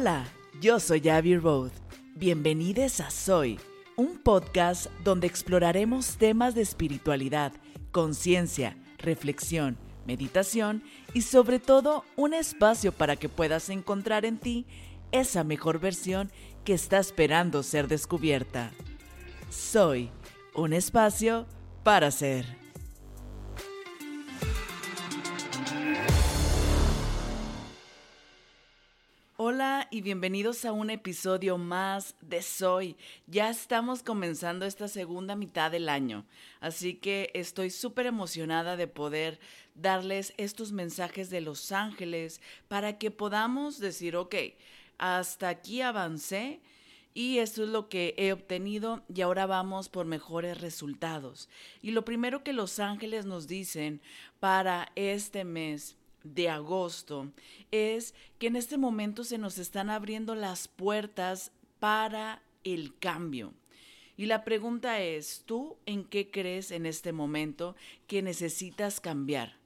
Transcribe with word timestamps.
Hola, 0.00 0.28
yo 0.60 0.78
soy 0.78 1.08
Abby 1.08 1.36
Road. 1.36 1.72
Bienvenidos 2.14 3.00
a 3.00 3.10
Soy, 3.10 3.58
un 3.96 4.16
podcast 4.18 4.86
donde 5.02 5.26
exploraremos 5.26 6.18
temas 6.18 6.54
de 6.54 6.62
espiritualidad, 6.62 7.52
conciencia, 7.90 8.76
reflexión, 8.98 9.76
meditación 10.06 10.84
y 11.14 11.22
sobre 11.22 11.58
todo 11.58 12.04
un 12.14 12.32
espacio 12.32 12.92
para 12.92 13.16
que 13.16 13.28
puedas 13.28 13.70
encontrar 13.70 14.24
en 14.24 14.38
ti 14.38 14.66
esa 15.10 15.42
mejor 15.42 15.80
versión 15.80 16.30
que 16.64 16.74
está 16.74 17.00
esperando 17.00 17.64
ser 17.64 17.88
descubierta. 17.88 18.70
Soy 19.50 20.10
un 20.54 20.74
espacio 20.74 21.44
para 21.82 22.12
ser. 22.12 22.67
Y 29.90 30.02
bienvenidos 30.02 30.64
a 30.64 30.72
un 30.72 30.90
episodio 30.90 31.56
más 31.56 32.14
de 32.20 32.42
Soy. 32.42 32.96
Ya 33.26 33.48
estamos 33.48 34.02
comenzando 34.02 34.66
esta 34.66 34.88
segunda 34.88 35.36
mitad 35.36 35.70
del 35.70 35.88
año, 35.88 36.26
así 36.60 36.94
que 36.94 37.30
estoy 37.34 37.70
súper 37.70 38.06
emocionada 38.06 38.76
de 38.76 38.86
poder 38.86 39.40
darles 39.74 40.34
estos 40.36 40.72
mensajes 40.72 41.30
de 41.30 41.40
los 41.40 41.72
ángeles 41.72 42.40
para 42.68 42.98
que 42.98 43.10
podamos 43.10 43.78
decir, 43.78 44.16
ok, 44.16 44.34
hasta 44.98 45.48
aquí 45.48 45.80
avancé 45.80 46.60
y 47.14 47.38
esto 47.38 47.62
es 47.62 47.70
lo 47.70 47.88
que 47.88 48.14
he 48.18 48.32
obtenido 48.32 49.02
y 49.12 49.22
ahora 49.22 49.46
vamos 49.46 49.88
por 49.88 50.06
mejores 50.06 50.60
resultados. 50.60 51.48
Y 51.82 51.92
lo 51.92 52.04
primero 52.04 52.42
que 52.42 52.52
los 52.52 52.78
ángeles 52.78 53.24
nos 53.26 53.46
dicen 53.46 54.00
para 54.40 54.92
este 54.96 55.44
mes 55.44 55.96
de 56.24 56.48
agosto 56.48 57.30
es 57.70 58.14
que 58.38 58.48
en 58.48 58.56
este 58.56 58.78
momento 58.78 59.24
se 59.24 59.38
nos 59.38 59.58
están 59.58 59.90
abriendo 59.90 60.34
las 60.34 60.68
puertas 60.68 61.52
para 61.78 62.42
el 62.64 62.96
cambio. 62.98 63.52
Y 64.16 64.26
la 64.26 64.44
pregunta 64.44 65.00
es, 65.00 65.44
¿tú 65.46 65.76
en 65.86 66.04
qué 66.04 66.30
crees 66.30 66.72
en 66.72 66.86
este 66.86 67.12
momento 67.12 67.76
que 68.06 68.20
necesitas 68.20 69.00
cambiar? 69.00 69.56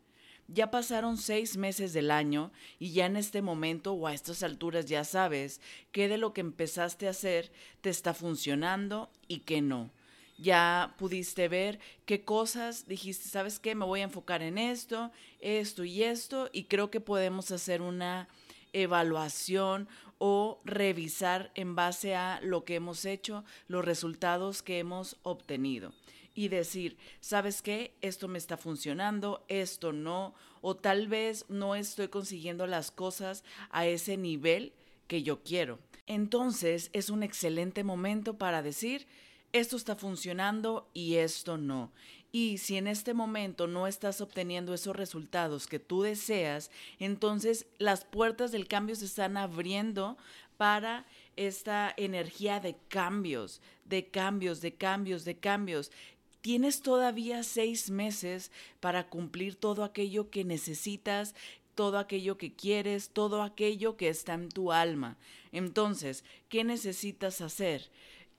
Ya 0.48 0.70
pasaron 0.70 1.17
seis 1.17 1.56
meses 1.56 1.95
del 1.95 2.11
año 2.11 2.53
y 2.78 2.92
ya 2.92 3.06
en 3.06 3.17
este 3.17 3.41
momento 3.41 3.92
o 3.95 4.06
a 4.06 4.12
estas 4.12 4.42
alturas 4.42 4.86
ya 4.86 5.05
sabes 5.05 5.61
qué 5.92 6.08
de 6.08 6.19
lo 6.19 6.34
que 6.34 6.42
empezaste 6.42 7.06
a 7.06 7.11
hacer 7.11 7.50
te 7.80 7.89
está 7.89 8.12
funcionando 8.12 9.11
y 9.28 9.41
qué 9.41 9.62
no 9.62 9.91
ya 10.42 10.94
pudiste 10.98 11.48
ver 11.48 11.78
qué 12.04 12.24
cosas 12.24 12.86
dijiste, 12.86 13.28
¿sabes 13.28 13.58
qué? 13.58 13.74
Me 13.74 13.84
voy 13.84 14.00
a 14.00 14.04
enfocar 14.04 14.42
en 14.42 14.58
esto, 14.58 15.10
esto 15.40 15.84
y 15.84 16.02
esto, 16.02 16.50
y 16.52 16.64
creo 16.64 16.90
que 16.90 17.00
podemos 17.00 17.50
hacer 17.50 17.80
una 17.80 18.28
evaluación 18.72 19.88
o 20.18 20.60
revisar 20.64 21.50
en 21.54 21.74
base 21.74 22.14
a 22.14 22.40
lo 22.42 22.64
que 22.64 22.76
hemos 22.76 23.04
hecho, 23.04 23.44
los 23.68 23.84
resultados 23.84 24.62
que 24.62 24.78
hemos 24.78 25.16
obtenido. 25.22 25.92
Y 26.34 26.48
decir, 26.48 26.96
¿sabes 27.20 27.60
qué? 27.60 27.94
Esto 28.00 28.28
me 28.28 28.38
está 28.38 28.56
funcionando, 28.56 29.44
esto 29.48 29.92
no, 29.92 30.34
o 30.60 30.77
tal 30.77 31.08
vez 31.08 31.44
no 31.48 31.74
estoy 31.74 32.08
consiguiendo 32.08 32.66
las 32.66 32.90
cosas 32.90 33.44
a 33.70 33.86
ese 33.86 34.16
nivel 34.16 34.72
que 35.06 35.22
yo 35.22 35.42
quiero. 35.42 35.78
Entonces 36.06 36.90
es 36.92 37.10
un 37.10 37.22
excelente 37.22 37.84
momento 37.84 38.38
para 38.38 38.62
decir, 38.62 39.06
esto 39.53 39.77
está 39.77 39.96
funcionando 39.96 40.89
y 40.95 41.17
esto 41.17 41.58
no. 41.58 41.92
Y 42.35 42.58
si 42.58 42.79
en 42.79 42.86
este 42.86 43.13
momento 43.13 43.67
no 43.67 43.86
estás 43.86 44.23
obteniendo 44.23 44.73
esos 44.73 44.96
resultados 44.96 45.67
que 45.67 45.79
tú 45.79 46.02
deseas, 46.02 46.70
entonces 46.98 47.67
las 47.79 48.05
puertas 48.07 48.52
del 48.52 48.67
cambio 48.67 48.96
se 48.96 49.05
están 49.05 49.36
abriendo 49.36 50.17
para 50.57 51.05
esta 51.36 51.92
energía 51.96 52.61
de 52.61 52.77
cambios, 52.89 53.61
de 53.85 54.07
cambios, 54.07 54.62
de 54.62 54.74
cambios, 54.74 55.24
de 55.27 55.36
cambios. 55.36 55.92
Tienes 56.41 56.80
todavía 56.80 57.42
seis 57.42 57.91
meses 57.91 58.51
para 58.80 59.08
cumplir 59.08 59.55
todo 59.55 59.85
aquello 59.85 60.30
que 60.30 60.45
necesitas, 60.45 61.35
todo 61.74 61.98
aquello 61.98 62.39
que 62.39 62.55
quieres, 62.55 63.11
todo 63.11 63.42
aquello 63.42 63.96
que 63.96 64.08
está 64.08 64.35
en 64.35 64.48
tu 64.48 64.73
alma. 64.73 65.18
Entonces, 65.52 66.24
¿qué 66.48 66.64
necesitas 66.64 67.41
hacer? 67.42 67.91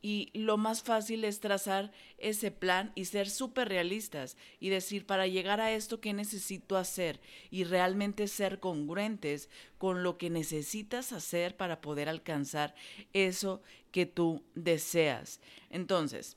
Y 0.05 0.31
lo 0.33 0.57
más 0.57 0.83
fácil 0.83 1.23
es 1.23 1.39
trazar 1.39 1.93
ese 2.17 2.51
plan 2.51 2.91
y 2.93 3.05
ser 3.05 3.29
súper 3.29 3.69
realistas 3.69 4.35
y 4.59 4.67
decir, 4.67 5.05
para 5.05 5.27
llegar 5.27 5.61
a 5.61 5.71
esto, 5.71 6.01
¿qué 6.01 6.11
necesito 6.11 6.75
hacer? 6.75 7.21
Y 7.49 7.63
realmente 7.63 8.27
ser 8.27 8.59
congruentes 8.59 9.49
con 9.77 10.03
lo 10.03 10.17
que 10.17 10.29
necesitas 10.29 11.13
hacer 11.13 11.55
para 11.55 11.79
poder 11.79 12.09
alcanzar 12.09 12.75
eso 13.13 13.61
que 13.91 14.05
tú 14.05 14.43
deseas. 14.55 15.39
Entonces, 15.69 16.35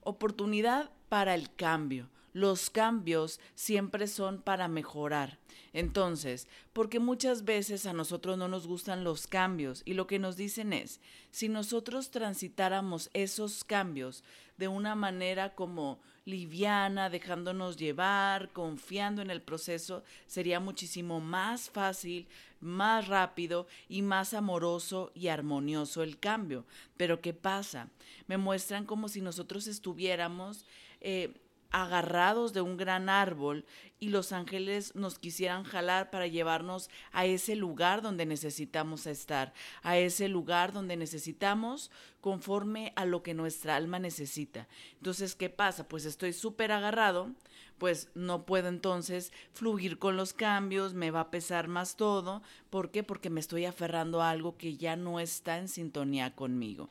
oportunidad 0.00 0.90
para 1.10 1.34
el 1.34 1.54
cambio. 1.54 2.08
Los 2.34 2.68
cambios 2.68 3.38
siempre 3.54 4.08
son 4.08 4.42
para 4.42 4.66
mejorar. 4.66 5.38
Entonces, 5.72 6.48
porque 6.72 6.98
muchas 6.98 7.44
veces 7.44 7.86
a 7.86 7.92
nosotros 7.92 8.36
no 8.36 8.48
nos 8.48 8.66
gustan 8.66 9.04
los 9.04 9.28
cambios 9.28 9.82
y 9.84 9.94
lo 9.94 10.08
que 10.08 10.18
nos 10.18 10.36
dicen 10.36 10.72
es, 10.72 11.00
si 11.30 11.48
nosotros 11.48 12.10
transitáramos 12.10 13.08
esos 13.12 13.62
cambios 13.62 14.24
de 14.58 14.66
una 14.66 14.96
manera 14.96 15.54
como 15.54 16.00
liviana, 16.24 17.08
dejándonos 17.08 17.76
llevar, 17.76 18.50
confiando 18.50 19.22
en 19.22 19.30
el 19.30 19.40
proceso, 19.40 20.02
sería 20.26 20.58
muchísimo 20.58 21.20
más 21.20 21.70
fácil, 21.70 22.26
más 22.60 23.06
rápido 23.06 23.68
y 23.88 24.02
más 24.02 24.34
amoroso 24.34 25.12
y 25.14 25.28
armonioso 25.28 26.02
el 26.02 26.18
cambio. 26.18 26.66
Pero 26.96 27.20
¿qué 27.20 27.32
pasa? 27.32 27.90
Me 28.26 28.38
muestran 28.38 28.86
como 28.86 29.08
si 29.08 29.20
nosotros 29.20 29.68
estuviéramos... 29.68 30.66
Eh, 31.00 31.32
agarrados 31.74 32.52
de 32.52 32.60
un 32.60 32.76
gran 32.76 33.08
árbol 33.08 33.64
y 33.98 34.10
los 34.10 34.30
ángeles 34.30 34.94
nos 34.94 35.18
quisieran 35.18 35.64
jalar 35.64 36.08
para 36.08 36.28
llevarnos 36.28 36.88
a 37.10 37.26
ese 37.26 37.56
lugar 37.56 38.00
donde 38.00 38.26
necesitamos 38.26 39.08
estar, 39.08 39.52
a 39.82 39.98
ese 39.98 40.28
lugar 40.28 40.72
donde 40.72 40.96
necesitamos 40.96 41.90
conforme 42.20 42.92
a 42.94 43.06
lo 43.06 43.24
que 43.24 43.34
nuestra 43.34 43.74
alma 43.74 43.98
necesita. 43.98 44.68
Entonces, 44.98 45.34
¿qué 45.34 45.50
pasa? 45.50 45.88
Pues 45.88 46.04
estoy 46.04 46.32
súper 46.32 46.70
agarrado, 46.70 47.32
pues 47.78 48.08
no 48.14 48.46
puedo 48.46 48.68
entonces 48.68 49.32
fluir 49.52 49.98
con 49.98 50.16
los 50.16 50.32
cambios, 50.32 50.94
me 50.94 51.10
va 51.10 51.22
a 51.22 51.30
pesar 51.32 51.66
más 51.66 51.96
todo. 51.96 52.40
¿Por 52.70 52.92
qué? 52.92 53.02
Porque 53.02 53.30
me 53.30 53.40
estoy 53.40 53.64
aferrando 53.64 54.22
a 54.22 54.30
algo 54.30 54.56
que 54.56 54.76
ya 54.76 54.94
no 54.94 55.18
está 55.18 55.58
en 55.58 55.66
sintonía 55.66 56.36
conmigo. 56.36 56.88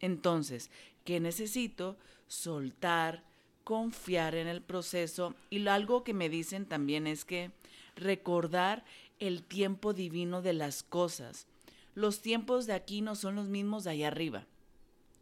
Entonces, 0.00 0.72
¿qué 1.04 1.20
necesito? 1.20 1.96
Soltar, 2.26 3.22
confiar 3.64 4.34
en 4.34 4.46
el 4.46 4.62
proceso 4.62 5.34
y 5.50 5.66
algo 5.66 6.04
que 6.04 6.14
me 6.14 6.28
dicen 6.28 6.66
también 6.66 7.06
es 7.06 7.24
que 7.24 7.50
recordar 7.96 8.84
el 9.18 9.42
tiempo 9.42 9.92
divino 9.92 10.42
de 10.42 10.52
las 10.52 10.82
cosas. 10.82 11.46
Los 11.94 12.20
tiempos 12.20 12.66
de 12.66 12.74
aquí 12.74 13.00
no 13.00 13.14
son 13.14 13.36
los 13.36 13.48
mismos 13.48 13.84
de 13.84 13.90
allá 13.90 14.08
arriba. 14.08 14.46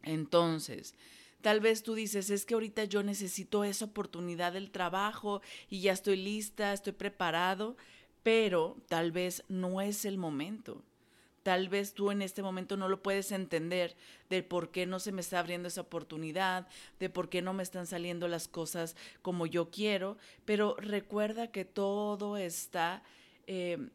Entonces, 0.01 0.93
tal 1.41 1.59
vez 1.59 1.83
tú 1.83 1.93
dices, 1.93 2.29
es 2.29 2.45
que 2.45 2.55
ahorita 2.55 2.83
yo 2.85 3.03
necesito 3.03 3.63
esa 3.63 3.85
oportunidad 3.85 4.53
del 4.53 4.71
trabajo 4.71 5.41
y 5.69 5.81
ya 5.81 5.93
estoy 5.93 6.17
lista, 6.17 6.73
estoy 6.73 6.93
preparado, 6.93 7.77
pero 8.23 8.77
tal 8.87 9.11
vez 9.11 9.43
no 9.47 9.81
es 9.81 10.05
el 10.05 10.17
momento. 10.17 10.83
Tal 11.43 11.67
vez 11.67 11.93
tú 11.93 12.09
en 12.09 12.21
este 12.21 12.41
momento 12.41 12.77
no 12.77 12.87
lo 12.87 13.03
puedes 13.03 13.31
entender 13.33 13.95
de 14.29 14.43
por 14.43 14.71
qué 14.71 14.85
no 14.85 14.99
se 14.99 15.11
me 15.11 15.21
está 15.21 15.39
abriendo 15.39 15.67
esa 15.67 15.81
oportunidad, 15.81 16.67
de 16.99 17.09
por 17.09 17.29
qué 17.29 17.41
no 17.41 17.53
me 17.53 17.63
están 17.63 17.85
saliendo 17.85 18.29
las 18.29 18.47
cosas 18.47 18.95
como 19.21 19.45
yo 19.45 19.69
quiero, 19.69 20.17
pero 20.45 20.75
recuerda 20.77 21.51
que 21.51 21.65
todo 21.65 22.37
está 22.37 23.03
eh, 23.45 23.89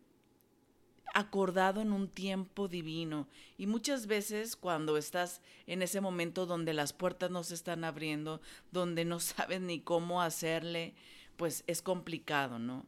acordado 1.14 1.80
en 1.80 1.92
un 1.92 2.08
tiempo 2.08 2.68
divino. 2.68 3.28
Y 3.56 3.66
muchas 3.66 4.06
veces 4.06 4.56
cuando 4.56 4.96
estás 4.96 5.40
en 5.66 5.82
ese 5.82 6.00
momento 6.00 6.46
donde 6.46 6.74
las 6.74 6.92
puertas 6.92 7.30
no 7.30 7.42
se 7.44 7.54
están 7.54 7.84
abriendo, 7.84 8.40
donde 8.72 9.04
no 9.04 9.20
sabes 9.20 9.60
ni 9.60 9.80
cómo 9.80 10.22
hacerle, 10.22 10.94
pues 11.36 11.64
es 11.66 11.82
complicado, 11.82 12.58
¿no? 12.58 12.86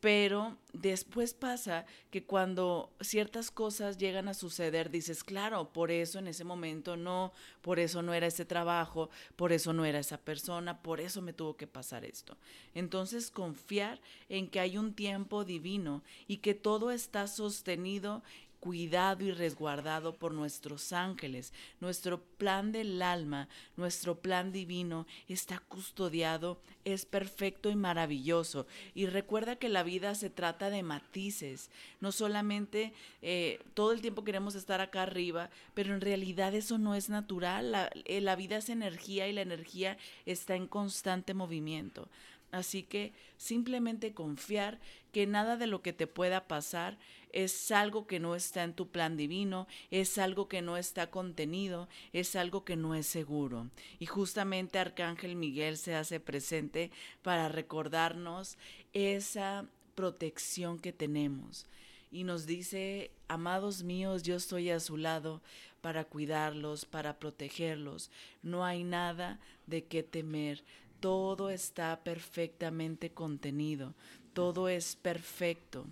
Pero 0.00 0.56
después 0.72 1.34
pasa 1.34 1.84
que 2.10 2.24
cuando 2.24 2.90
ciertas 3.00 3.50
cosas 3.50 3.98
llegan 3.98 4.28
a 4.28 4.34
suceder, 4.34 4.90
dices, 4.90 5.22
claro, 5.22 5.72
por 5.72 5.90
eso 5.90 6.18
en 6.18 6.26
ese 6.26 6.42
momento 6.42 6.96
no, 6.96 7.32
por 7.60 7.78
eso 7.78 8.00
no 8.00 8.14
era 8.14 8.26
ese 8.26 8.46
trabajo, 8.46 9.10
por 9.36 9.52
eso 9.52 9.74
no 9.74 9.84
era 9.84 9.98
esa 9.98 10.16
persona, 10.16 10.80
por 10.82 11.02
eso 11.02 11.20
me 11.20 11.34
tuvo 11.34 11.56
que 11.56 11.66
pasar 11.66 12.06
esto. 12.06 12.38
Entonces 12.74 13.30
confiar 13.30 14.00
en 14.30 14.48
que 14.48 14.60
hay 14.60 14.78
un 14.78 14.94
tiempo 14.94 15.44
divino 15.44 16.02
y 16.26 16.38
que 16.38 16.54
todo 16.54 16.90
está 16.92 17.26
sostenido 17.26 18.22
cuidado 18.60 19.24
y 19.24 19.32
resguardado 19.32 20.14
por 20.14 20.32
nuestros 20.32 20.92
ángeles. 20.92 21.52
Nuestro 21.80 22.22
plan 22.22 22.72
del 22.72 23.00
alma, 23.02 23.48
nuestro 23.76 24.20
plan 24.20 24.52
divino 24.52 25.06
está 25.28 25.58
custodiado, 25.58 26.60
es 26.84 27.06
perfecto 27.06 27.70
y 27.70 27.76
maravilloso. 27.76 28.66
Y 28.94 29.06
recuerda 29.06 29.56
que 29.56 29.68
la 29.68 29.82
vida 29.82 30.14
se 30.14 30.30
trata 30.30 30.70
de 30.70 30.82
matices. 30.82 31.70
No 32.00 32.12
solamente 32.12 32.92
eh, 33.22 33.60
todo 33.74 33.92
el 33.92 34.02
tiempo 34.02 34.24
queremos 34.24 34.54
estar 34.54 34.80
acá 34.80 35.02
arriba, 35.02 35.50
pero 35.74 35.94
en 35.94 36.00
realidad 36.00 36.54
eso 36.54 36.78
no 36.78 36.94
es 36.94 37.08
natural. 37.08 37.72
La, 37.72 37.90
eh, 38.04 38.20
la 38.20 38.36
vida 38.36 38.58
es 38.58 38.68
energía 38.68 39.26
y 39.26 39.32
la 39.32 39.42
energía 39.42 39.96
está 40.26 40.54
en 40.54 40.66
constante 40.66 41.34
movimiento. 41.34 42.08
Así 42.52 42.82
que 42.82 43.12
simplemente 43.36 44.12
confiar 44.12 44.80
que 45.12 45.26
nada 45.26 45.56
de 45.56 45.66
lo 45.66 45.82
que 45.82 45.92
te 45.92 46.06
pueda 46.06 46.48
pasar 46.48 46.98
es 47.32 47.70
algo 47.70 48.06
que 48.06 48.18
no 48.18 48.34
está 48.34 48.64
en 48.64 48.74
tu 48.74 48.88
plan 48.88 49.16
divino, 49.16 49.68
es 49.90 50.18
algo 50.18 50.48
que 50.48 50.62
no 50.62 50.76
está 50.76 51.10
contenido, 51.10 51.88
es 52.12 52.34
algo 52.34 52.64
que 52.64 52.76
no 52.76 52.94
es 52.94 53.06
seguro. 53.06 53.70
Y 53.98 54.06
justamente 54.06 54.78
Arcángel 54.78 55.36
Miguel 55.36 55.78
se 55.78 55.94
hace 55.94 56.18
presente 56.18 56.90
para 57.22 57.48
recordarnos 57.48 58.58
esa 58.92 59.66
protección 59.94 60.78
que 60.78 60.92
tenemos. 60.92 61.66
Y 62.10 62.24
nos 62.24 62.46
dice, 62.46 63.12
amados 63.28 63.84
míos, 63.84 64.24
yo 64.24 64.34
estoy 64.34 64.70
a 64.70 64.80
su 64.80 64.96
lado 64.96 65.40
para 65.80 66.04
cuidarlos, 66.04 66.84
para 66.84 67.18
protegerlos. 67.18 68.10
No 68.42 68.64
hay 68.64 68.82
nada 68.82 69.38
de 69.66 69.84
qué 69.84 70.02
temer 70.02 70.64
todo 71.00 71.50
está 71.50 72.04
perfectamente 72.04 73.10
contenido, 73.10 73.94
todo 74.32 74.68
es 74.68 74.96
perfecto, 74.96 75.86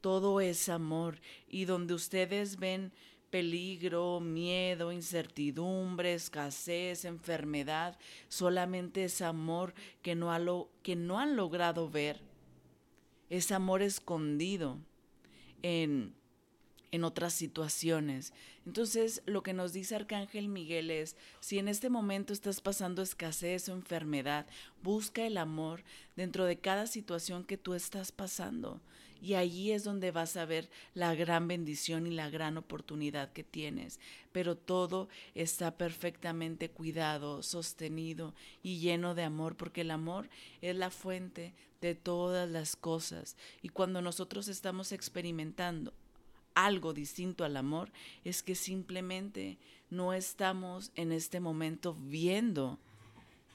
todo 0.00 0.40
es 0.40 0.68
amor 0.68 1.20
y 1.48 1.64
donde 1.64 1.94
ustedes 1.94 2.58
ven 2.58 2.92
peligro, 3.30 4.20
miedo, 4.20 4.92
incertidumbre, 4.92 6.14
escasez, 6.14 7.04
enfermedad, 7.04 7.98
solamente 8.28 9.04
es 9.04 9.20
amor 9.20 9.74
que 10.02 10.14
no, 10.14 10.36
lo, 10.38 10.70
que 10.82 10.96
no 10.96 11.18
han 11.18 11.36
logrado 11.36 11.88
ver, 11.90 12.20
es 13.30 13.52
amor 13.52 13.82
escondido 13.82 14.78
en 15.62 16.14
en 16.90 17.04
otras 17.04 17.32
situaciones. 17.32 18.32
Entonces, 18.66 19.22
lo 19.26 19.42
que 19.42 19.52
nos 19.52 19.72
dice 19.72 19.96
Arcángel 19.96 20.48
Miguel 20.48 20.90
es, 20.90 21.16
si 21.40 21.58
en 21.58 21.68
este 21.68 21.90
momento 21.90 22.32
estás 22.32 22.60
pasando 22.60 23.02
escasez 23.02 23.68
o 23.68 23.72
enfermedad, 23.72 24.46
busca 24.82 25.26
el 25.26 25.36
amor 25.36 25.84
dentro 26.16 26.44
de 26.44 26.58
cada 26.58 26.86
situación 26.86 27.44
que 27.44 27.58
tú 27.58 27.74
estás 27.74 28.12
pasando. 28.12 28.80
Y 29.20 29.34
allí 29.34 29.72
es 29.72 29.82
donde 29.82 30.12
vas 30.12 30.36
a 30.36 30.44
ver 30.44 30.70
la 30.94 31.14
gran 31.14 31.48
bendición 31.48 32.06
y 32.06 32.10
la 32.10 32.30
gran 32.30 32.56
oportunidad 32.56 33.32
que 33.32 33.42
tienes. 33.42 33.98
Pero 34.30 34.56
todo 34.56 35.08
está 35.34 35.76
perfectamente 35.76 36.70
cuidado, 36.70 37.42
sostenido 37.42 38.34
y 38.62 38.78
lleno 38.78 39.16
de 39.16 39.24
amor, 39.24 39.56
porque 39.56 39.80
el 39.80 39.90
amor 39.90 40.28
es 40.60 40.76
la 40.76 40.90
fuente 40.90 41.52
de 41.80 41.96
todas 41.96 42.48
las 42.48 42.76
cosas. 42.76 43.36
Y 43.60 43.70
cuando 43.70 44.02
nosotros 44.02 44.46
estamos 44.46 44.92
experimentando 44.92 45.92
algo 46.64 46.92
distinto 46.92 47.44
al 47.44 47.56
amor 47.56 47.90
es 48.24 48.42
que 48.42 48.54
simplemente 48.54 49.58
no 49.90 50.12
estamos 50.12 50.90
en 50.96 51.12
este 51.12 51.38
momento 51.38 51.94
viendo 51.94 52.78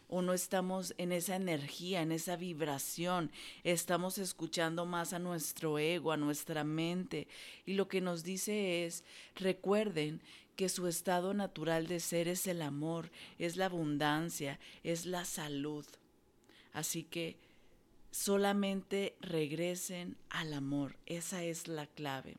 o 0.08 0.22
no 0.22 0.34
estamos 0.34 0.94
en 0.98 1.12
esa 1.12 1.36
energía, 1.36 2.02
en 2.02 2.12
esa 2.12 2.36
vibración, 2.36 3.32
estamos 3.64 4.20
escuchando 4.20 4.86
más 4.86 5.12
a 5.12 5.20
nuestro 5.20 5.80
ego, 5.80 6.12
a 6.12 6.18
nuestra 6.18 6.64
mente. 6.64 7.28
Y 7.66 7.74
lo 7.74 7.88
que 7.88 8.00
nos 8.00 8.24
dice 8.24 8.86
es, 8.86 9.04
recuerden 9.36 10.22
que 10.56 10.70
su 10.70 10.88
estado 10.88 11.34
natural 11.34 11.88
de 11.88 12.00
ser 12.00 12.28
es 12.28 12.46
el 12.48 12.62
amor, 12.62 13.12
es 13.40 13.58
la 13.58 13.66
abundancia, 13.66 14.60
es 14.84 15.06
la 15.08 15.26
salud. 15.26 15.86
Así 16.74 17.04
que 17.04 17.38
solamente 18.12 19.16
regresen 19.20 20.16
al 20.30 20.54
amor, 20.54 20.96
esa 21.08 21.44
es 21.44 21.68
la 21.68 21.88
clave. 21.88 22.38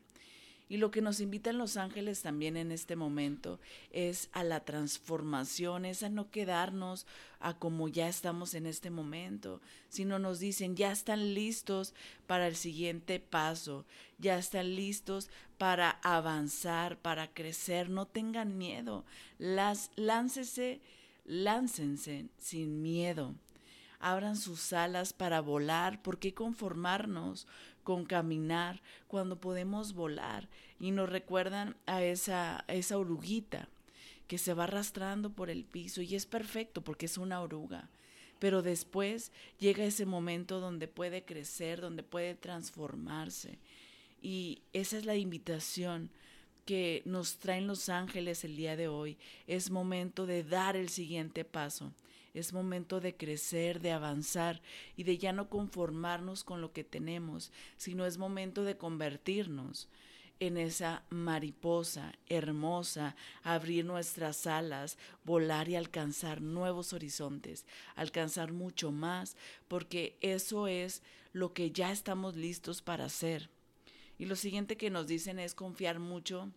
Y 0.67 0.77
lo 0.77 0.89
que 0.89 1.01
nos 1.01 1.19
invitan 1.19 1.59
los 1.59 1.77
ángeles 1.77 2.23
también 2.23 2.57
en 2.57 2.71
este 2.71 2.95
momento 2.95 3.59
es 3.91 4.29
a 4.31 4.43
la 4.43 4.61
transformación, 4.61 5.85
es 5.85 6.01
a 6.01 6.09
no 6.09 6.31
quedarnos 6.31 7.05
a 7.39 7.59
como 7.59 7.87
ya 7.87 8.07
estamos 8.07 8.55
en 8.55 8.65
este 8.65 8.89
momento, 8.89 9.61
sino 9.89 10.17
nos 10.17 10.39
dicen, 10.39 10.75
ya 10.75 10.91
están 10.91 11.35
listos 11.35 11.93
para 12.25 12.47
el 12.47 12.55
siguiente 12.55 13.19
paso, 13.19 13.85
ya 14.17 14.39
están 14.39 14.75
listos 14.75 15.29
para 15.59 15.91
avanzar, 16.01 16.97
para 16.97 17.31
crecer, 17.31 17.89
no 17.89 18.07
tengan 18.07 18.57
miedo, 18.57 19.05
las 19.37 19.91
láncese, 19.95 20.81
láncense 21.25 22.25
sin 22.39 22.81
miedo 22.81 23.35
abran 23.99 24.37
sus 24.37 24.71
alas 24.71 25.13
para 25.13 25.41
volar, 25.41 26.01
¿por 26.03 26.19
qué 26.19 26.33
conformarnos 26.33 27.47
con 27.85 28.03
caminar 28.03 28.81
cuando 29.07 29.39
podemos 29.39 29.93
volar? 29.93 30.49
Y 30.81 30.91
nos 30.91 31.07
recuerdan 31.07 31.77
a 31.85 32.03
esa, 32.03 32.65
esa 32.67 32.97
oruguita 32.97 33.69
que 34.27 34.37
se 34.37 34.53
va 34.53 34.65
arrastrando 34.65 35.29
por 35.29 35.49
el 35.49 35.63
piso 35.63 36.01
y 36.01 36.15
es 36.15 36.25
perfecto 36.25 36.81
porque 36.81 37.05
es 37.05 37.17
una 37.17 37.39
oruga. 37.41 37.89
Pero 38.39 38.61
después 38.61 39.31
llega 39.59 39.85
ese 39.85 40.05
momento 40.05 40.59
donde 40.59 40.89
puede 40.89 41.23
crecer, 41.23 41.79
donde 41.79 42.03
puede 42.03 42.35
transformarse. 42.35 43.57
Y 44.21 44.59
esa 44.73 44.97
es 44.97 45.05
la 45.05 45.15
invitación 45.15 46.09
que 46.65 47.03
nos 47.05 47.37
traen 47.37 47.67
los 47.67 47.89
ángeles 47.89 48.43
el 48.43 48.55
día 48.55 48.75
de 48.75 48.87
hoy. 48.87 49.17
Es 49.47 49.69
momento 49.69 50.25
de 50.25 50.43
dar 50.43 50.75
el 50.75 50.89
siguiente 50.89 51.45
paso. 51.45 51.93
Es 52.35 52.53
momento 52.53 52.99
de 52.99 53.15
crecer, 53.15 53.79
de 53.79 53.91
avanzar 53.91 54.61
y 54.95 55.03
de 55.03 55.17
ya 55.17 55.31
no 55.31 55.49
conformarnos 55.49 56.43
con 56.43 56.61
lo 56.61 56.73
que 56.73 56.83
tenemos, 56.83 57.51
sino 57.77 58.05
es 58.05 58.17
momento 58.17 58.63
de 58.63 58.77
convertirnos 58.77 59.87
en 60.39 60.57
esa 60.57 61.03
mariposa 61.09 62.13
hermosa, 62.27 63.15
abrir 63.41 63.85
nuestras 63.85 64.47
alas, 64.47 64.97
volar 65.23 65.69
y 65.69 65.75
alcanzar 65.75 66.41
nuevos 66.41 66.91
horizontes, 66.93 67.65
alcanzar 67.95 68.51
mucho 68.51 68.91
más, 68.91 69.37
porque 69.67 70.17
eso 70.19 70.67
es 70.67 71.01
lo 71.31 71.53
que 71.53 71.71
ya 71.71 71.91
estamos 71.91 72.35
listos 72.35 72.81
para 72.81 73.05
hacer. 73.05 73.49
Y 74.17 74.25
lo 74.25 74.35
siguiente 74.35 74.77
que 74.77 74.89
nos 74.89 75.07
dicen 75.07 75.39
es 75.39 75.55
confiar 75.55 75.99
mucho 75.99 76.51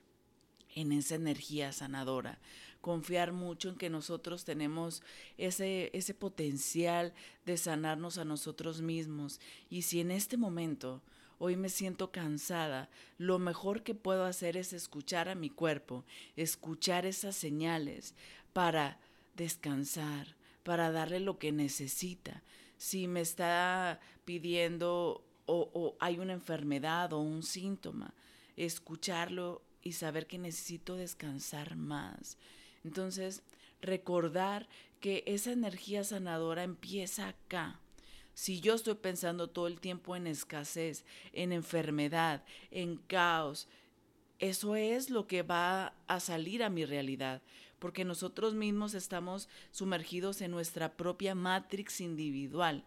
en 0.75 0.92
esa 0.92 1.14
energía 1.14 1.73
sanadora, 1.73 2.38
confiar 2.80 3.32
mucho 3.32 3.68
en 3.68 3.76
que 3.76 3.90
nosotros 3.90 4.44
tenemos 4.44 5.02
ese, 5.37 5.90
ese 5.92 6.14
potencial 6.14 7.12
de 7.44 7.56
sanarnos 7.56 8.18
a 8.18 8.25
nosotros 8.25 8.80
mismos. 8.80 9.40
Y 9.68 9.82
si 9.82 10.00
en 10.00 10.11
este 10.11 10.37
momento 10.37 11.02
hoy 11.38 11.56
me 11.56 11.68
siento 11.68 12.11
cansada, 12.11 12.88
lo 13.16 13.38
mejor 13.38 13.82
que 13.82 13.94
puedo 13.94 14.25
hacer 14.25 14.56
es 14.56 14.73
escuchar 14.73 15.28
a 15.28 15.35
mi 15.35 15.50
cuerpo, 15.50 16.04
escuchar 16.37 17.06
esas 17.06 17.37
señales 17.37 18.14
para 18.52 18.99
descansar, 19.37 20.37
para 20.62 20.90
darle 20.90 21.20
lo 21.20 21.38
que 21.38 21.52
necesita. 21.52 22.42
Si 22.76 23.08
me 23.08 23.20
está 23.20 24.00
pidiendo 24.25 25.25
o, 25.47 25.70
o 25.73 25.97
hay 26.00 26.18
una 26.18 26.35
enfermedad 26.35 27.12
o 27.12 27.20
un 27.20 27.42
síntoma, 27.42 28.14
escucharlo 28.56 29.62
y 29.82 29.92
saber 29.92 30.26
que 30.26 30.38
necesito 30.38 30.97
descansar 30.97 31.76
más. 31.76 32.37
Entonces, 32.85 33.42
recordar 33.80 34.68
que 35.00 35.23
esa 35.26 35.52
energía 35.52 36.04
sanadora 36.04 36.62
empieza 36.64 37.28
acá. 37.28 37.80
Si 38.35 38.61
yo 38.61 38.75
estoy 38.75 38.94
pensando 38.94 39.49
todo 39.49 39.66
el 39.66 39.80
tiempo 39.80 40.14
en 40.14 40.26
escasez, 40.26 41.04
en 41.32 41.52
enfermedad, 41.52 42.44
en 42.70 42.97
caos, 42.97 43.68
eso 44.38 44.76
es 44.76 45.11
lo 45.11 45.26
que 45.26 45.42
va 45.42 45.94
a 46.06 46.20
salir 46.20 46.62
a 46.62 46.70
mi 46.70 46.85
realidad, 46.85 47.42
porque 47.80 48.04
nosotros 48.04 48.54
mismos 48.54 48.94
estamos 48.94 49.49
sumergidos 49.73 50.40
en 50.40 50.52
nuestra 50.52 50.97
propia 50.97 51.35
matrix 51.35 52.00
individual. 52.00 52.85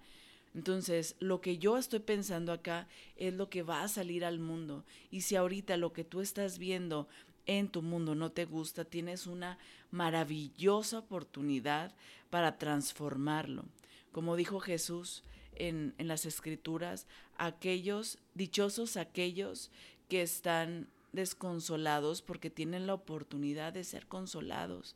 Entonces, 0.53 1.15
lo 1.19 1.41
que 1.41 1.57
yo 1.57 1.77
estoy 1.77 1.99
pensando 1.99 2.51
acá 2.51 2.87
es 3.15 3.33
lo 3.33 3.49
que 3.49 3.63
va 3.63 3.83
a 3.83 3.87
salir 3.87 4.25
al 4.25 4.39
mundo. 4.39 4.85
Y 5.09 5.21
si 5.21 5.35
ahorita 5.35 5.77
lo 5.77 5.93
que 5.93 6.03
tú 6.03 6.21
estás 6.21 6.57
viendo 6.57 7.07
en 7.45 7.69
tu 7.69 7.81
mundo 7.81 8.15
no 8.15 8.31
te 8.31 8.45
gusta, 8.45 8.85
tienes 8.85 9.27
una 9.27 9.57
maravillosa 9.91 10.99
oportunidad 10.99 11.93
para 12.29 12.57
transformarlo. 12.57 13.65
Como 14.11 14.35
dijo 14.35 14.59
Jesús 14.59 15.23
en, 15.55 15.93
en 15.97 16.07
las 16.07 16.25
escrituras, 16.25 17.07
aquellos, 17.37 18.19
dichosos 18.33 18.97
aquellos 18.97 19.71
que 20.07 20.21
están 20.21 20.87
desconsolados 21.13 22.21
porque 22.21 22.49
tienen 22.49 22.87
la 22.87 22.93
oportunidad 22.93 23.73
de 23.73 23.83
ser 23.83 24.07
consolados. 24.07 24.95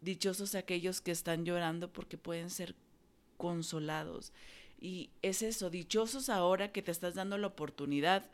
Dichosos 0.00 0.54
aquellos 0.54 1.00
que 1.00 1.10
están 1.10 1.44
llorando 1.44 1.92
porque 1.92 2.18
pueden 2.18 2.50
ser 2.50 2.74
consolados. 3.36 4.32
Y 4.80 5.10
es 5.22 5.42
eso, 5.42 5.70
dichosos 5.70 6.28
ahora 6.28 6.72
que 6.72 6.82
te 6.82 6.90
estás 6.90 7.14
dando 7.14 7.36
la 7.36 7.48
oportunidad 7.48 8.30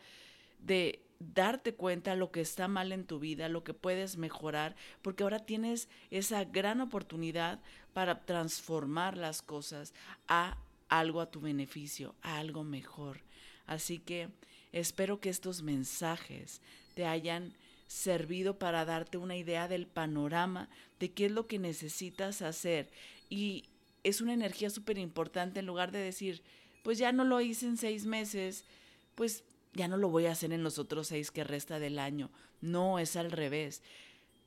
de 0.60 1.00
darte 1.18 1.74
cuenta 1.74 2.14
lo 2.14 2.30
que 2.30 2.40
está 2.40 2.68
mal 2.68 2.92
en 2.92 3.04
tu 3.04 3.18
vida, 3.18 3.48
lo 3.48 3.64
que 3.64 3.74
puedes 3.74 4.16
mejorar, 4.16 4.76
porque 5.02 5.22
ahora 5.22 5.40
tienes 5.40 5.88
esa 6.10 6.44
gran 6.44 6.80
oportunidad 6.80 7.60
para 7.92 8.20
transformar 8.24 9.16
las 9.16 9.42
cosas 9.42 9.94
a 10.28 10.56
algo 10.88 11.20
a 11.20 11.30
tu 11.30 11.40
beneficio, 11.40 12.14
a 12.22 12.38
algo 12.38 12.64
mejor. 12.64 13.20
Así 13.66 13.98
que 13.98 14.28
espero 14.72 15.20
que 15.20 15.30
estos 15.30 15.62
mensajes 15.62 16.60
te 16.94 17.06
hayan 17.06 17.54
servido 17.86 18.58
para 18.58 18.84
darte 18.84 19.18
una 19.18 19.36
idea 19.36 19.68
del 19.68 19.86
panorama 19.86 20.68
de 20.98 21.12
qué 21.12 21.26
es 21.26 21.32
lo 21.32 21.46
que 21.46 21.58
necesitas 21.58 22.42
hacer. 22.42 22.90
Y 23.28 23.64
es 24.04 24.20
una 24.20 24.34
energía 24.34 24.70
súper 24.70 24.98
importante 24.98 25.60
en 25.60 25.66
lugar 25.66 25.92
de 25.92 25.98
decir, 25.98 26.42
pues 26.82 26.98
ya 26.98 27.12
no 27.12 27.24
lo 27.24 27.40
hice 27.40 27.66
en 27.66 27.76
seis 27.76 28.06
meses, 28.06 28.64
pues 29.14 29.44
ya 29.76 29.88
no 29.88 29.96
lo 29.96 30.08
voy 30.08 30.26
a 30.26 30.32
hacer 30.32 30.52
en 30.52 30.64
los 30.64 30.78
otros 30.78 31.08
seis 31.08 31.30
que 31.30 31.44
resta 31.44 31.78
del 31.78 31.98
año. 31.98 32.30
No, 32.60 32.98
es 32.98 33.16
al 33.16 33.30
revés. 33.30 33.82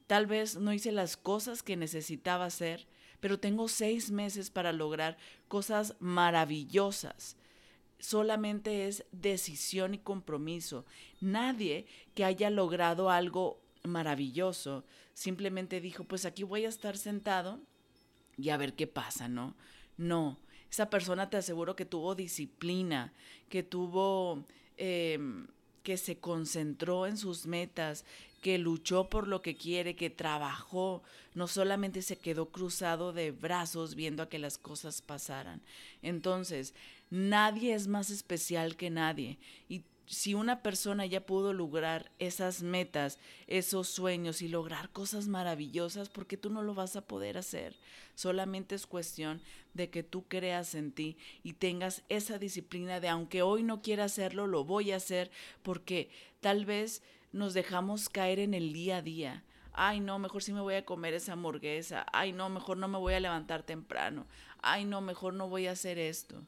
Tal 0.08 0.26
vez 0.26 0.58
no 0.58 0.74
hice 0.74 0.92
las 0.92 1.16
cosas 1.16 1.64
que 1.64 1.78
necesitaba 1.78 2.46
hacer, 2.46 2.88
pero 3.20 3.40
tengo 3.40 3.68
seis 3.68 4.12
meses 4.12 4.50
para 4.50 4.74
lograr 4.74 5.18
cosas 5.48 5.96
maravillosas. 6.00 7.38
Solamente 8.00 8.88
es 8.88 9.06
decisión 9.12 9.94
y 9.94 10.00
compromiso. 10.00 10.86
Nadie 11.22 11.86
que 12.16 12.26
haya 12.26 12.50
logrado 12.50 13.10
algo 13.10 13.62
maravilloso 13.84 14.86
simplemente 15.14 15.82
dijo, 15.82 16.06
pues 16.06 16.26
aquí 16.26 16.44
voy 16.44 16.66
a 16.66 16.70
estar 16.70 16.98
sentado 16.98 17.60
y 18.38 18.50
a 18.50 18.58
ver 18.58 18.74
qué 18.74 18.88
pasa, 18.88 19.28
¿no? 19.28 19.56
No, 19.98 20.40
esa 20.72 20.90
persona 20.90 21.30
te 21.30 21.38
aseguro 21.38 21.76
que 21.76 21.86
tuvo 21.86 22.16
disciplina, 22.16 23.12
que 23.50 23.64
tuvo, 23.64 24.46
em, 24.80 25.46
que 25.84 25.98
se 25.98 26.18
concentró 26.18 27.06
en 27.06 27.18
sus 27.18 27.46
metas, 27.46 28.06
que 28.42 28.58
luchó 28.58 29.10
por 29.10 29.28
lo 29.28 29.42
que 29.42 29.56
quiere, 29.56 29.96
que 29.96 30.10
trabajó, 30.10 31.04
no 31.36 31.48
solamente 31.48 32.02
se 32.02 32.18
quedó 32.18 32.50
cruzado 32.50 33.14
de 33.14 33.32
brazos 33.32 33.96
viendo 33.96 34.24
a 34.24 34.30
que 34.30 34.40
las 34.40 34.58
cosas 34.58 35.02
pasaran. 35.02 35.62
Entonces, 36.02 36.74
nadie 37.10 37.74
es 37.74 37.88
más 37.88 38.10
especial 38.10 38.76
que 38.76 38.90
nadie 38.90 39.38
si 40.10 40.34
una 40.34 40.64
persona 40.64 41.06
ya 41.06 41.24
pudo 41.24 41.54
lograr 41.54 42.12
esas 42.18 42.64
metas, 42.64 43.20
esos 43.46 43.88
sueños 43.88 44.42
y 44.42 44.48
lograr 44.48 44.90
cosas 44.90 45.28
maravillosas, 45.28 46.10
¿por 46.10 46.26
qué 46.26 46.36
tú 46.36 46.50
no 46.50 46.64
lo 46.64 46.74
vas 46.74 46.96
a 46.96 47.06
poder 47.06 47.38
hacer? 47.38 47.76
Solamente 48.16 48.74
es 48.74 48.88
cuestión 48.88 49.40
de 49.76 49.92
que 49.92 50.02
tú 50.02 50.28
creas 50.28 50.74
en 50.74 50.92
ti 50.92 51.16
y 51.44 51.54
tengas 51.54 52.02
esa 52.10 52.40
disciplina 52.40 53.00
de 53.00 53.08
aunque 53.08 53.44
hoy 53.44 53.62
no 53.62 53.84
quiera 53.84 54.06
hacerlo, 54.06 54.48
lo 54.48 54.64
voy 54.64 54.92
a 54.92 54.96
hacer 54.96 55.30
porque 55.62 56.10
tal 56.42 56.66
vez 56.66 57.04
nos 57.32 57.54
dejamos 57.54 58.10
caer 58.10 58.40
en 58.40 58.56
el 58.56 58.74
día 58.74 58.98
a 58.98 59.02
día. 59.04 59.44
Ay, 59.74 60.00
no, 60.00 60.18
mejor 60.18 60.42
sí 60.42 60.52
me 60.54 60.62
voy 60.62 60.74
a 60.74 60.86
comer 60.86 61.14
esa 61.14 61.34
hamburguesa. 61.34 62.08
Ay, 62.12 62.34
no, 62.34 62.50
mejor 62.50 62.78
no 62.78 62.88
me 62.88 62.98
voy 62.98 63.14
a 63.14 63.20
levantar 63.20 63.62
temprano. 63.62 64.26
Ay, 64.64 64.86
no, 64.86 65.02
mejor 65.02 65.36
no 65.36 65.48
voy 65.48 65.68
a 65.68 65.74
hacer 65.74 66.00
esto. 66.00 66.42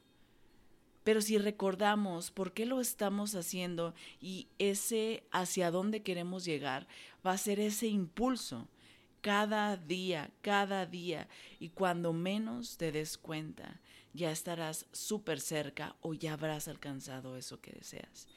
Pero 1.04 1.20
si 1.20 1.38
recordamos 1.38 2.30
por 2.30 2.52
qué 2.52 2.66
lo 2.66 2.80
estamos 2.80 3.34
haciendo 3.34 3.94
y 4.20 4.48
ese 4.58 5.24
hacia 5.30 5.70
dónde 5.70 6.02
queremos 6.02 6.44
llegar, 6.44 6.86
va 7.26 7.32
a 7.32 7.38
ser 7.38 7.58
ese 7.60 7.88
impulso 7.88 8.68
cada 9.20 9.76
día, 9.76 10.30
cada 10.42 10.86
día. 10.86 11.28
Y 11.58 11.70
cuando 11.70 12.12
menos 12.12 12.76
te 12.76 12.92
des 12.92 13.18
cuenta, 13.18 13.80
ya 14.12 14.30
estarás 14.30 14.86
súper 14.92 15.40
cerca 15.40 15.96
o 16.00 16.14
ya 16.14 16.34
habrás 16.34 16.68
alcanzado 16.68 17.36
eso 17.36 17.60
que 17.60 17.72
deseas. 17.72 18.28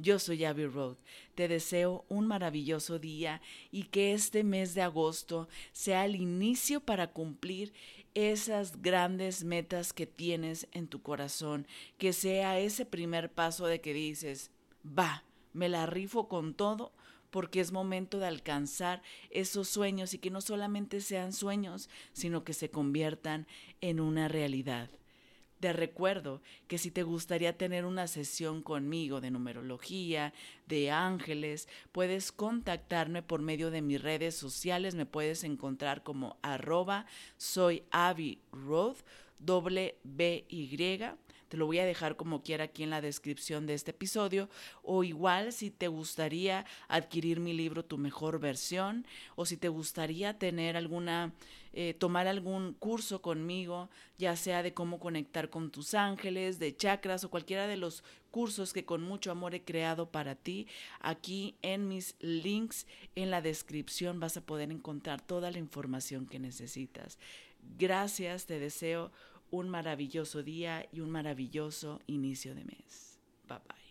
Yo 0.00 0.20
soy 0.20 0.44
Abby 0.44 0.66
Road. 0.66 0.96
Te 1.34 1.48
deseo 1.48 2.04
un 2.08 2.28
maravilloso 2.28 3.00
día 3.00 3.42
y 3.72 3.84
que 3.84 4.12
este 4.12 4.44
mes 4.44 4.74
de 4.74 4.82
agosto 4.82 5.48
sea 5.72 6.04
el 6.04 6.14
inicio 6.14 6.80
para 6.80 7.08
cumplir 7.08 7.72
esas 8.18 8.82
grandes 8.82 9.44
metas 9.44 9.92
que 9.92 10.06
tienes 10.06 10.66
en 10.72 10.88
tu 10.88 11.02
corazón. 11.02 11.66
Que 11.98 12.12
sea 12.12 12.58
ese 12.58 12.84
primer 12.84 13.30
paso 13.30 13.66
de 13.66 13.80
que 13.80 13.94
dices, 13.94 14.50
va, 14.86 15.24
me 15.52 15.68
la 15.68 15.86
rifo 15.86 16.28
con 16.28 16.54
todo 16.54 16.92
porque 17.30 17.60
es 17.60 17.72
momento 17.72 18.18
de 18.18 18.26
alcanzar 18.26 19.02
esos 19.30 19.68
sueños 19.68 20.14
y 20.14 20.18
que 20.18 20.30
no 20.30 20.40
solamente 20.40 21.00
sean 21.00 21.32
sueños, 21.32 21.88
sino 22.12 22.42
que 22.42 22.54
se 22.54 22.70
conviertan 22.70 23.46
en 23.80 24.00
una 24.00 24.28
realidad. 24.28 24.90
Te 25.60 25.72
recuerdo 25.72 26.40
que 26.68 26.78
si 26.78 26.90
te 26.90 27.02
gustaría 27.02 27.56
tener 27.56 27.84
una 27.84 28.06
sesión 28.06 28.62
conmigo 28.62 29.20
de 29.20 29.32
numerología, 29.32 30.32
de 30.66 30.90
ángeles, 30.90 31.68
puedes 31.90 32.30
contactarme 32.30 33.22
por 33.22 33.42
medio 33.42 33.70
de 33.70 33.82
mis 33.82 34.00
redes 34.00 34.36
sociales. 34.36 34.94
Me 34.94 35.06
puedes 35.06 35.42
encontrar 35.42 36.02
como 36.04 36.36
arroba 36.42 37.06
soy 37.36 37.82
Abby 37.90 38.40
Roth, 38.52 38.98
Y 40.48 40.76
te 41.48 41.56
lo 41.56 41.66
voy 41.66 41.78
a 41.78 41.86
dejar 41.86 42.16
como 42.16 42.42
quiera 42.42 42.64
aquí 42.64 42.82
en 42.82 42.90
la 42.90 43.00
descripción 43.00 43.66
de 43.66 43.74
este 43.74 43.92
episodio. 43.92 44.48
O 44.82 45.04
igual 45.04 45.52
si 45.52 45.70
te 45.70 45.88
gustaría 45.88 46.66
adquirir 46.88 47.40
mi 47.40 47.52
libro 47.52 47.84
Tu 47.84 47.98
mejor 47.98 48.38
versión 48.38 49.06
o 49.36 49.46
si 49.46 49.56
te 49.56 49.68
gustaría 49.68 50.38
tener 50.38 50.76
alguna, 50.76 51.32
eh, 51.72 51.94
tomar 51.94 52.26
algún 52.26 52.74
curso 52.74 53.22
conmigo, 53.22 53.88
ya 54.18 54.36
sea 54.36 54.62
de 54.62 54.74
cómo 54.74 55.00
conectar 55.00 55.48
con 55.50 55.70
tus 55.70 55.94
ángeles, 55.94 56.58
de 56.58 56.76
chakras 56.76 57.24
o 57.24 57.30
cualquiera 57.30 57.66
de 57.66 57.76
los 57.76 58.04
cursos 58.30 58.72
que 58.72 58.84
con 58.84 59.02
mucho 59.02 59.30
amor 59.30 59.54
he 59.54 59.64
creado 59.64 60.10
para 60.10 60.34
ti. 60.34 60.66
Aquí 61.00 61.56
en 61.62 61.88
mis 61.88 62.14
links 62.20 62.86
en 63.14 63.30
la 63.30 63.40
descripción 63.40 64.20
vas 64.20 64.36
a 64.36 64.44
poder 64.44 64.70
encontrar 64.70 65.20
toda 65.20 65.50
la 65.50 65.58
información 65.58 66.26
que 66.26 66.38
necesitas. 66.38 67.18
Gracias, 67.78 68.46
te 68.46 68.58
deseo 68.58 69.10
un 69.50 69.68
maravilloso 69.68 70.42
día 70.42 70.86
y 70.92 71.00
un 71.00 71.10
maravilloso 71.10 72.00
inicio 72.06 72.54
de 72.54 72.64
mes. 72.64 73.18
Bye 73.48 73.58
bye. 73.66 73.87